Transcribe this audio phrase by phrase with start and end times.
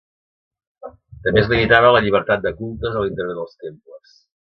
[1.27, 4.21] També es limitava la llibertat de cultes a l'interior dels temples.